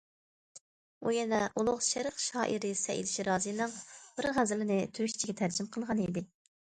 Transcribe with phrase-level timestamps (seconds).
[1.07, 3.77] ئۇ يەنە ئۇلۇغ شەرق شائىرى سەئىد شىرازىنىڭ
[4.17, 6.25] بىر غەزىلىنى تۈركچىگە تەرجىمە قىلغان ئىدى.